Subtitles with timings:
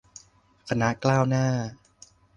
[0.67, 1.45] คณะก้าวหน้า